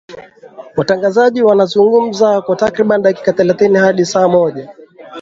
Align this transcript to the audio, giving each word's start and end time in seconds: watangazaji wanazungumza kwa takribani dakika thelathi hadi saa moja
watangazaji 0.75 1.43
wanazungumza 1.43 2.41
kwa 2.41 2.55
takribani 2.55 3.03
dakika 3.03 3.33
thelathi 3.33 3.73
hadi 3.73 4.05
saa 4.05 4.27
moja 4.27 4.69